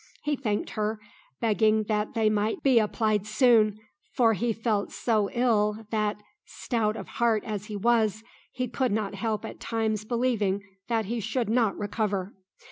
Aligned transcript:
He 0.23 0.35
thanked 0.35 0.71
her, 0.71 0.99
begging 1.41 1.83
that 1.83 2.15
they 2.15 2.27
might 2.27 2.63
be 2.63 2.79
applied 2.79 3.27
soon, 3.27 3.77
for 4.11 4.33
he 4.33 4.51
felt 4.51 4.91
so 4.91 5.29
ill 5.31 5.85
that, 5.91 6.23
stout 6.43 6.95
of 6.97 7.07
heart 7.07 7.43
as 7.45 7.65
he 7.65 7.75
was, 7.75 8.23
he 8.51 8.67
could 8.67 8.91
not 8.91 9.13
help 9.13 9.45
at 9.45 9.59
times 9.59 10.03
believing 10.03 10.63
that 10.87 11.05
he 11.05 11.19
should 11.19 11.49
not 11.49 11.77
recover. 11.77 12.33